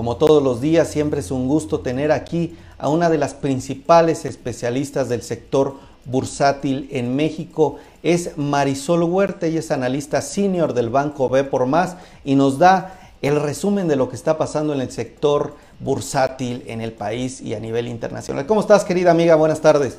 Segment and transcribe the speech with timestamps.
[0.00, 4.24] Como todos los días, siempre es un gusto tener aquí a una de las principales
[4.24, 5.74] especialistas del sector
[6.06, 7.76] bursátil en México.
[8.02, 12.98] Es Marisol Huerta, ella es analista senior del Banco B por Más y nos da
[13.20, 17.52] el resumen de lo que está pasando en el sector bursátil en el país y
[17.52, 18.46] a nivel internacional.
[18.46, 19.34] ¿Cómo estás, querida amiga?
[19.34, 19.98] Buenas tardes.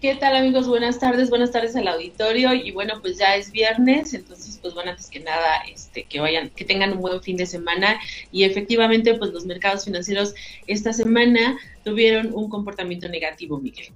[0.00, 0.68] ¿Qué tal amigos?
[0.68, 4.90] Buenas tardes, buenas tardes al auditorio y bueno, pues ya es viernes, entonces pues bueno,
[4.90, 7.98] antes que nada, este, que vayan, que tengan un buen fin de semana
[8.30, 10.34] y efectivamente pues los mercados financieros
[10.66, 13.86] esta semana tuvieron un comportamiento negativo, Miguel.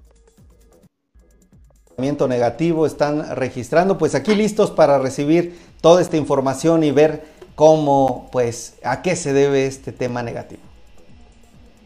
[1.84, 7.24] Comportamiento negativo están registrando, pues aquí listos para recibir toda esta información y ver
[7.55, 10.70] cómo, pues, a qué se debe este tema negativo.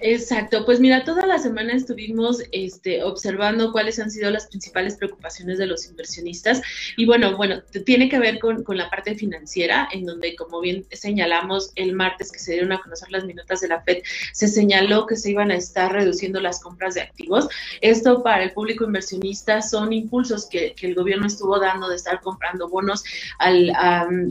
[0.06, 5.56] Exacto, pues mira, toda la semana estuvimos este, observando cuáles han sido las principales preocupaciones
[5.56, 6.60] de los inversionistas
[6.98, 10.84] y bueno, bueno, tiene que ver con, con, la parte financiera, en donde como bien
[10.92, 14.02] señalamos el martes que se dieron a conocer las minutas de la FED,
[14.34, 17.48] se señaló que se iban a estar reduciendo las compras de activos.
[17.80, 22.20] Esto para el público inversionista son impulsos que, que el gobierno estuvo dando de estar
[22.20, 23.04] comprando bonos
[23.38, 23.70] al,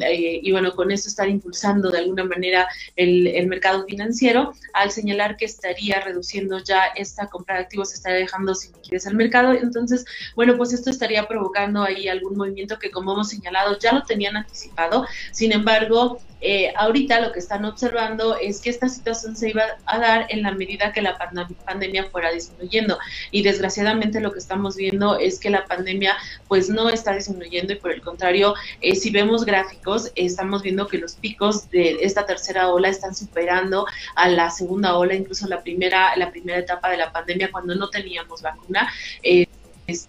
[0.02, 4.92] eh, y bueno, con eso estar impulsando de alguna manera el, el mercado financiero al
[4.92, 9.54] señalar que estaría reduciendo ya esta compra de activos, estaría dejando sin liquidez al mercado.
[9.54, 10.06] Entonces,
[10.36, 14.36] bueno, pues esto estaría provocando ahí algún movimiento que, como hemos señalado, ya lo tenían
[14.36, 15.06] anticipado.
[15.32, 19.98] Sin embargo, eh, ahorita lo que están observando es que esta situación se iba a
[19.98, 21.18] dar en la medida que la
[21.66, 23.00] pandemia fuera disminuyendo.
[23.32, 26.18] Y desgraciadamente lo que estamos viendo es que la pandemia
[26.50, 30.98] pues no está disminuyendo y por el contrario, eh, si vemos gráficos, estamos viendo que
[30.98, 36.16] los picos de esta tercera ola están superando a la segunda ola, incluso la primera,
[36.18, 38.92] la primera etapa de la pandemia cuando no teníamos vacuna.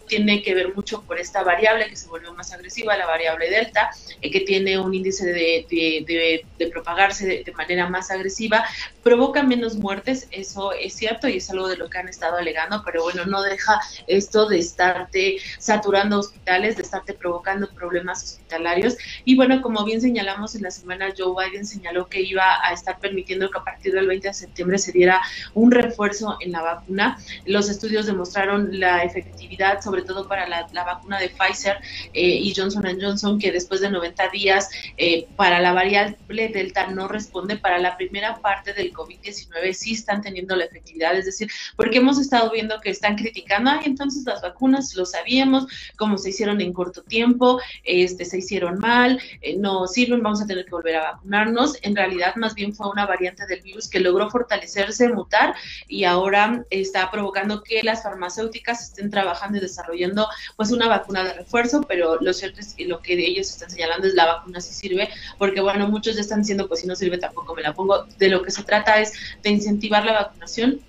[0.07, 3.91] Tiene que ver mucho por esta variable que se volvió más agresiva, la variable delta,
[4.21, 8.65] eh, que tiene un índice de, propagarse de, manera más agresiva,
[9.03, 12.83] provoca menos muertes, eso es cierto y es algo de lo que han estado alegando,
[12.85, 18.97] pero bueno, no deja esto de estarte saturando hospitales, de estarte provocando problemas hospitalarios.
[19.25, 23.01] Y bueno, como bien señalamos en la semana, Joe Biden señaló que iba a estar
[23.01, 25.21] permitiendo que a partir del 20 de septiembre se diera
[25.55, 27.19] un refuerzo en la vacuna.
[27.45, 31.79] Los estudios demostraron la efectividad sobre todo para la, vacuna de Pfizer
[32.13, 37.09] eh, y Johnson Johnson, que después de 90 días eh, para la variable Delta no
[37.09, 41.99] responde, para la primera parte del COVID-19 sí están teniendo la efectividad, es decir, porque
[41.99, 46.61] hemos estado viendo que están criticando, ay, entonces las vacunas lo sabíamos, como se hicieron
[46.61, 50.97] en corto tiempo, este, se hicieron mal, eh, no sirven, vamos a tener que volver
[50.97, 51.77] a vacunarnos.
[51.83, 55.55] En realidad, más bien fue una variante del virus que logró fortalecerse, mutar
[55.89, 61.35] y ahora está provocando que las farmacéuticas estén trabajando y desarrollando pues una vacuna de
[61.35, 64.75] refuerzo, pero lo cierto es que lo que ellos están señalando es la vacuna sí
[64.75, 68.05] sirve, porque bueno, muchos ya están diciendo pues si no sirve tampoco me la pongo.
[68.19, 70.81] De lo que se trata es de incentivar la vacunación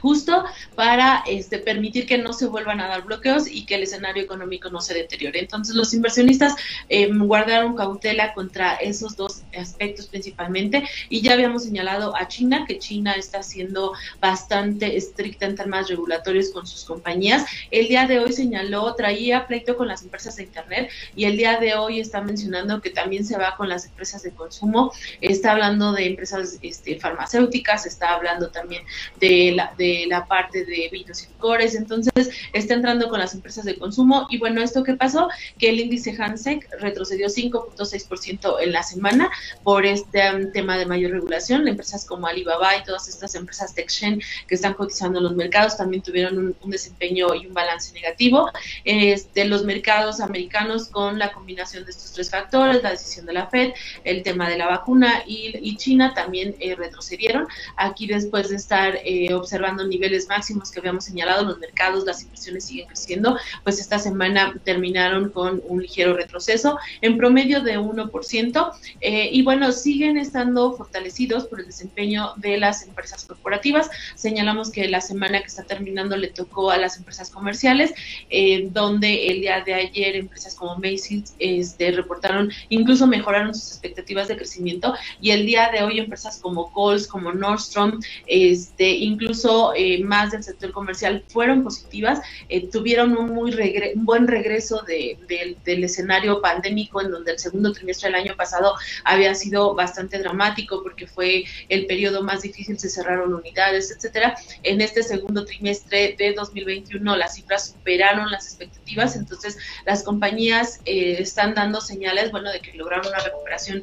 [0.00, 0.44] justo
[0.74, 4.70] para este, permitir que no se vuelvan a dar bloqueos y que el escenario económico
[4.70, 5.40] no se deteriore.
[5.40, 6.54] Entonces los inversionistas
[6.88, 12.78] em, guardaron cautela contra esos dos aspectos principalmente y ya habíamos señalado a China que
[12.78, 17.44] China está siendo bastante estricta en temas regulatorios con sus compañías.
[17.70, 21.58] El día de hoy señaló, traía pleito con las empresas de Internet y el día
[21.58, 25.92] de hoy está mencionando que también se va con las empresas de consumo, está hablando
[25.92, 28.84] de empresas este, farmacéuticas, está hablando también
[29.18, 29.74] de la...
[29.76, 34.26] De la parte de vinos y licores, entonces está entrando con las empresas de consumo
[34.30, 35.28] y bueno, ¿esto qué pasó?
[35.58, 39.30] Que el índice Hansec retrocedió 5.6% en la semana
[39.62, 44.20] por este um, tema de mayor regulación, empresas como Alibaba y todas estas empresas TechChain
[44.46, 48.50] que están cotizando en los mercados también tuvieron un, desempeño y un balance negativo.
[48.84, 53.46] Este, los mercados americanos con la combinación de estos tres factores, la decisión de la
[53.46, 53.72] Fed,
[54.04, 57.46] el tema de la vacuna y, China también eh, retrocedieron.
[57.76, 62.64] Aquí después de estar eh, observando niveles máximos que habíamos señalado, los mercados, las inversiones
[62.64, 69.28] siguen creciendo, pues esta semana terminaron con un ligero retroceso, en promedio de 1%, eh,
[69.32, 73.90] y bueno, siguen estando fortalecidos por el desempeño de las empresas corporativas.
[74.14, 77.92] Señalamos que la semana que está terminando le tocó a las empresas comerciales,
[78.28, 84.28] eh, donde el día de ayer empresas como Macy's este, reportaron, incluso mejoraron sus expectativas
[84.28, 90.02] de crecimiento, y el día de hoy empresas como Kohl's, como Nordstrom, este, incluso eh,
[90.02, 93.50] más del sector comercial fueron positivas, eh, tuvieron un muy
[93.94, 98.74] un buen regreso del escenario pandémico en donde el segundo trimestre del año pasado
[99.04, 104.36] había sido bastante dramático porque fue el periodo más difícil, se cerraron unidades, etcétera.
[104.62, 109.56] En este segundo trimestre de 2021 las cifras superaron las expectativas, entonces
[109.86, 113.82] las compañías eh, están dando señales, bueno, de que lograron una recuperación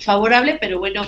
[0.00, 1.02] favorable, pero bueno,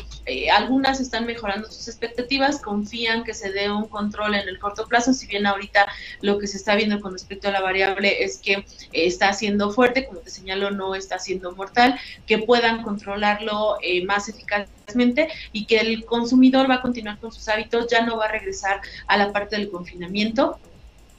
[0.53, 5.13] algunas están mejorando sus expectativas, confían que se dé un control en el corto plazo,
[5.13, 5.87] si bien ahorita
[6.21, 9.71] lo que se está viendo con respecto a la variable es que eh, está siendo
[9.71, 15.67] fuerte, como te señalo, no está siendo mortal, que puedan controlarlo eh, más eficazmente y
[15.67, 19.17] que el consumidor va a continuar con sus hábitos, ya no va a regresar a
[19.17, 20.59] la parte del confinamiento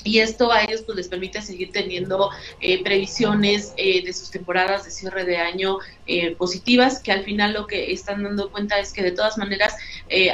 [0.04, 2.30] y esto a ellos pues les permite seguir teniendo
[2.62, 7.54] eh, previsiones eh, de sus temporadas de cierre de año eh, positivas que al final
[7.54, 9.76] lo que están dando cuenta es que de todas maneras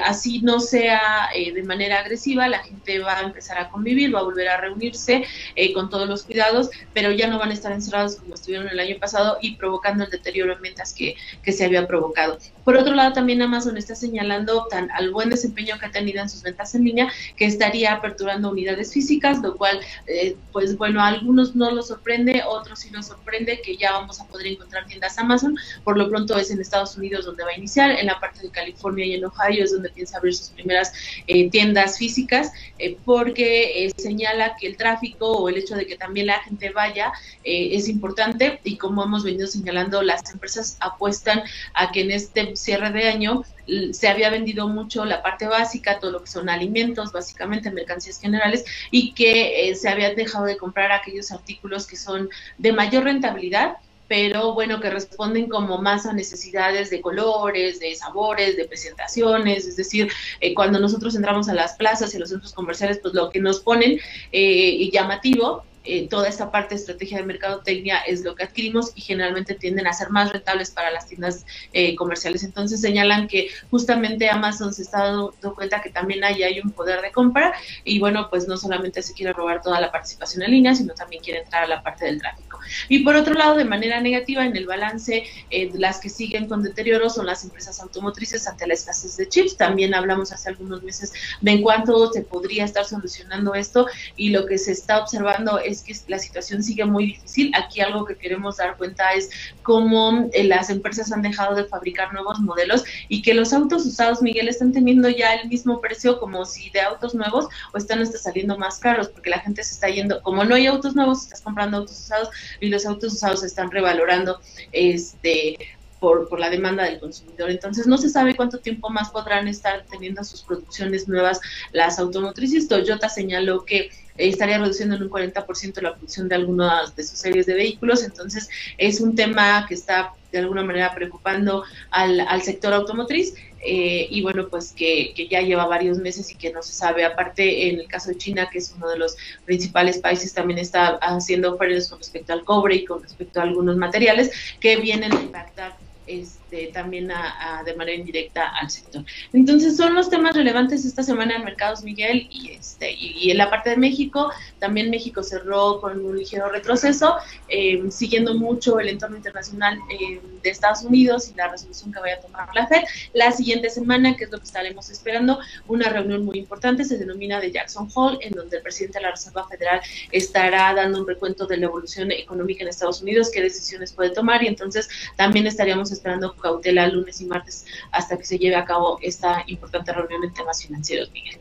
[0.04, 4.24] así no sea de manera agresiva la gente va a empezar a convivir va a
[4.24, 5.26] volver a reunirse
[5.74, 8.98] con todos los cuidados pero ya no van a estar encerrados como estuvieron el año
[9.00, 12.38] pasado y provocando el deterioro en ventas que, que se había provocado.
[12.64, 16.30] Por otro lado también Amazon está señalando tan al buen desempeño que ha tenido en
[16.30, 21.56] sus ventas en línea que estaría aperturando unidades físicas cual, eh, pues bueno, a algunos
[21.56, 25.58] no los sorprende, otros sí nos sorprende que ya vamos a poder encontrar tiendas Amazon.
[25.84, 28.50] Por lo pronto es en Estados Unidos donde va a iniciar, en la parte de
[28.50, 30.94] California y en Ohio es donde piensa abrir sus primeras
[31.28, 36.28] eh, tiendas físicas, eh, porque señala que el tráfico o el hecho de que también
[36.28, 37.12] la gente vaya
[37.44, 41.44] es importante y como hemos venido señalando, las empresas apuestan
[41.74, 43.44] a que en este cierre de año
[43.92, 48.64] se había vendido mucho la parte básica, todo lo que son alimentos, básicamente mercancías generales,
[48.92, 53.78] y que eh, se habían dejado de comprar aquellos artículos que son de mayor rentabilidad,
[54.08, 59.76] pero bueno, que responden como más a necesidades de colores, de sabores, de presentaciones, es
[59.76, 60.12] decir,
[60.42, 63.40] eh, cuando nosotros entramos a las plazas y a los centros comerciales, pues lo que
[63.40, 64.00] nos ponen
[64.32, 69.02] eh, llamativo eh, toda esta parte de estrategia de mercadotecnia es lo que adquirimos y
[69.02, 72.44] generalmente tienden a ser más rentables para las tiendas eh, comerciales.
[72.44, 77.02] Entonces señalan que justamente Amazon se está dando cuenta que también ahí hay un poder
[77.02, 77.54] de compra
[77.84, 81.24] y bueno, pues no solamente se quiere robar toda la participación en línea, sino también
[81.24, 82.60] quiere entrar a la parte del tráfico.
[82.90, 86.64] Y por otro lado, de manera negativa, en el balance, eh, las que siguen con
[86.64, 89.58] deterioro son las empresas automotrices ante la escasez de chips.
[89.58, 93.88] También hablamos hace algunos meses de en cuánto se podría estar solucionando esto
[94.18, 97.52] y lo que se está observando es que la situación sigue muy difícil.
[97.56, 99.30] Aquí algo que queremos dar cuenta es
[99.64, 104.22] cómo eh, las empresas han dejado de fabricar nuevos modelos y que los autos usados,
[104.22, 108.18] Miguel, están teniendo ya el mismo precio como si de autos nuevos o están hasta
[108.18, 111.42] saliendo más caros porque la gente se está yendo, como no hay autos nuevos, estás
[111.42, 112.30] comprando autos usados
[112.60, 114.40] y los autos usados se están revalorando
[114.72, 115.58] este
[116.00, 117.50] por, por, la demanda del consumidor.
[117.50, 121.40] Entonces, no se sabe cuánto tiempo más podrán estar teniendo sus producciones nuevas
[121.72, 122.68] las automotrices.
[122.68, 127.46] Toyota señaló que estaría reduciendo en un 40% la producción de algunas de sus series
[127.46, 128.04] de vehículos.
[128.04, 133.34] Entonces, es un tema que está de alguna manera preocupando al, al sector automotriz.
[133.68, 137.04] Eh, y bueno, pues que, que, ya lleva varios meses y que no se sabe.
[137.04, 141.00] Aparte, en el caso de China, que es uno de los principales países, también está
[141.02, 145.20] haciendo ofertas con respecto al cobre y con respecto a algunos materiales que vienen a
[145.20, 149.04] impactar este, también a, de manera indirecta al sector.
[149.34, 153.50] Entonces son los temas relevantes esta semana en mercados, Miguel, y, este, y, en la
[153.50, 157.16] parte de México, también México cerró con un ligero retroceso,
[157.48, 162.16] eh, siguiendo mucho el entorno internacional eh, de Estados Unidos y la resolución que vaya
[162.16, 162.84] a tomar la FED.
[163.14, 167.40] La siguiente semana, que es lo que estaremos esperando, una reunión muy importante, se denomina
[167.40, 169.82] de Jackson Hole, en donde el presidente de la Reserva Federal
[170.12, 174.44] estará dando un recuento de la evolución económica en Estados Unidos, qué decisiones puede tomar,
[174.44, 178.98] y entonces también estaríamos esperando cautela lunes y martes hasta que se lleve a cabo
[179.02, 181.40] esta importante reunión en temas financieros, Miguel.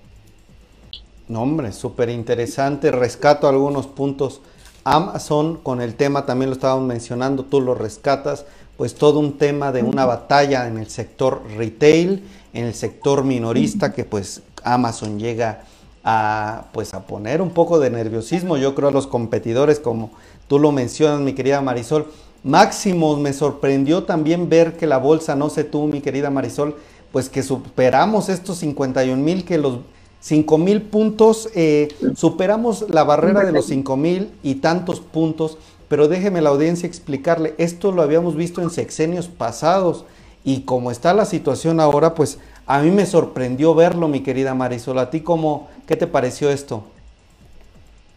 [1.28, 2.90] No, hombre, súper interesante.
[2.90, 4.40] Rescato algunos puntos.
[4.84, 8.44] Amazon, con el tema también lo estábamos mencionando, tú lo rescatas,
[8.76, 12.22] pues todo un tema de una batalla en el sector retail,
[12.52, 15.64] en el sector minorista, que pues Amazon llega
[16.04, 20.10] a pues a poner un poco de nerviosismo, yo creo a los competidores, como
[20.48, 22.06] tú lo mencionas, mi querida Marisol,
[22.44, 26.76] Máximo, me sorprendió también ver que la bolsa, no sé tú, mi querida Marisol,
[27.10, 29.78] pues que superamos estos 51 mil, que los
[30.20, 35.56] 5 mil puntos, eh, superamos la barrera de los 5 mil y tantos puntos,
[35.88, 40.04] pero déjeme la audiencia explicarle, esto lo habíamos visto en sexenios pasados
[40.44, 44.98] y como está la situación ahora, pues a mí me sorprendió verlo, mi querida Marisol.
[44.98, 46.84] ¿A ti cómo, qué te pareció esto?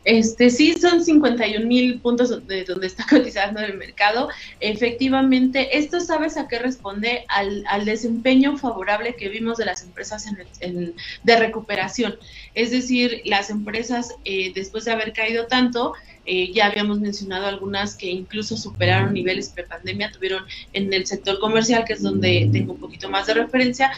[0.07, 4.29] Este, sí, son 51 mil puntos de donde está cotizando el mercado.
[4.61, 10.25] Efectivamente, esto sabes a qué responde al, desempeño favorable que vimos de las empresas
[10.61, 12.15] en de recuperación.
[12.53, 15.93] Es decir, las empresas, eh, después de haber caído tanto,
[16.25, 21.83] eh, ya habíamos mencionado algunas que incluso superaron niveles prepandemia, tuvieron en el sector comercial,
[21.85, 23.91] que es donde tengo un poquito más de referencia,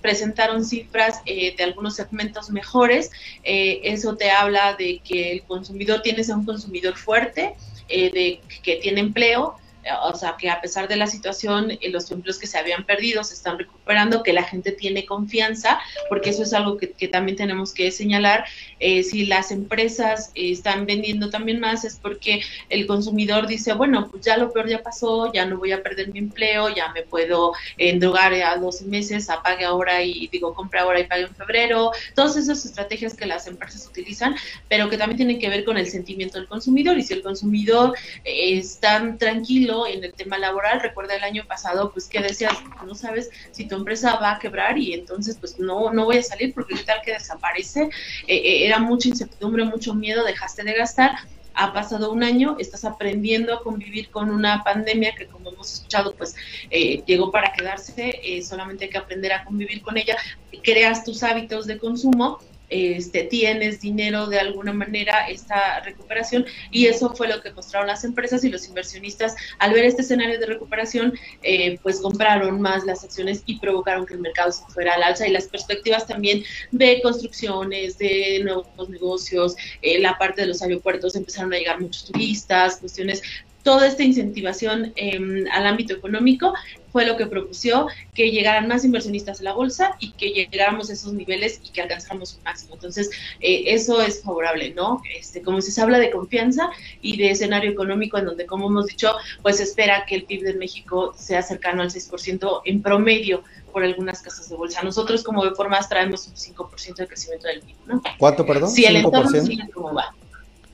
[0.00, 3.10] presentaron cifras eh, de algunos segmentos mejores.
[3.42, 7.54] Eh, eso te habla de que el consumidor tiene a un consumidor fuerte,
[7.88, 9.56] de que tiene empleo,
[10.02, 13.24] o sea, que a pesar de la situación, eh, los empleos que se habían perdido
[13.24, 17.72] se están recuperando, que la gente tiene confianza, porque eso es algo que, también tenemos
[17.72, 18.44] que señalar.
[18.80, 24.24] Eh, si las empresas están vendiendo también más, es porque el consumidor dice, bueno, pues
[24.24, 27.52] ya lo peor ya pasó, ya no voy a perder mi empleo, ya me puedo
[27.76, 31.92] endrogar a 12 meses, apague ahora y digo, compre ahora y pague en febrero.
[32.14, 34.34] Todas esas estrategias que las empresas utilizan,
[34.68, 36.98] pero que también tienen que ver con el sentimiento del consumidor.
[36.98, 40.80] Y si el consumidor eh, está tranquilo, en el tema laboral.
[40.80, 42.54] Recuerda el año pasado, pues que decías,
[42.86, 46.22] no sabes si tu empresa va a quebrar y entonces pues no, no voy a
[46.22, 47.88] salir porque tal que desaparece.
[48.26, 51.12] Eh, eh, era mucha incertidumbre, mucho miedo, dejaste de gastar
[51.56, 56.12] ha pasado un año, estás aprendiendo a convivir con una pandemia que como hemos escuchado,
[56.16, 56.34] pues
[56.68, 60.16] eh, llegó para quedarse, solamente hay que aprender a convivir con ella,
[60.64, 67.14] creas tus hábitos de consumo este, tienes dinero de alguna manera esta recuperación y eso
[67.14, 69.34] fue lo que mostraron las empresas y los inversionistas.
[69.58, 74.14] Al ver este escenario de recuperación eh, pues compraron más las acciones y provocaron que
[74.14, 75.26] el mercado se fuera al alza.
[75.26, 81.16] Y las perspectivas también de construcciones, de nuevos negocios, eh, la parte de los aeropuertos
[81.16, 83.22] empezaron a llegar muchos turistas, cuestiones
[83.64, 86.52] toda esta incentivación em, al ámbito económico
[86.92, 90.92] fue lo que propuso que llegaran más inversionistas a la bolsa y que llegáramos a
[90.92, 92.74] esos niveles y que alcanzáramos un máximo.
[92.74, 95.02] Entonces, eh, eso es favorable, ¿no?
[95.18, 99.12] Este, como se habla de confianza y de escenario económico en donde, como hemos dicho,
[99.42, 103.42] pues espera que el PIB de México sea cercano al 6% en promedio
[103.72, 104.82] por algunas casas de bolsa.
[104.82, 108.02] Nosotros como de formas traemos un 5% de crecimiento del PIB, ¿no?
[108.18, 108.70] ¿Cuánto, perdón?
[108.70, 110.14] Si el entorno sigue como va.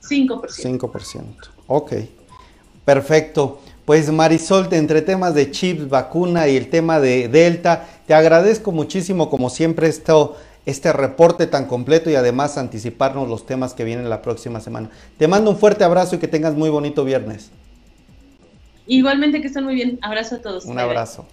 [0.02, 0.80] 5%.
[0.80, 1.48] 5%.
[1.68, 1.92] Ok.
[2.90, 3.60] Perfecto.
[3.84, 9.30] Pues Marisol, entre temas de chips, vacuna y el tema de Delta, te agradezco muchísimo
[9.30, 14.22] como siempre esto, este reporte tan completo y además anticiparnos los temas que vienen la
[14.22, 14.90] próxima semana.
[15.18, 17.52] Te mando un fuerte abrazo y que tengas muy bonito viernes.
[18.88, 20.00] Igualmente que estén muy bien.
[20.02, 20.64] Abrazo a todos.
[20.64, 21.26] Un abrazo.